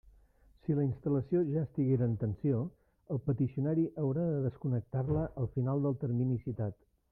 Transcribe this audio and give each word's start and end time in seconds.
Si 0.61 0.73
la 0.77 0.85
instal·lació 0.85 1.41
ja 1.49 1.65
estiguera 1.67 2.07
en 2.11 2.15
tensió, 2.23 2.63
el 3.17 3.21
peticionari 3.29 3.85
haurà 4.05 4.25
de 4.33 4.41
desconnectar-la 4.49 5.29
al 5.43 5.53
final 5.59 5.87
del 5.87 6.01
termini 6.07 6.43
citat. 6.51 6.85